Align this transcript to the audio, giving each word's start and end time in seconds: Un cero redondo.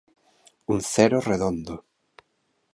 Un 0.75 0.79
cero 0.93 1.17
redondo. 1.29 1.75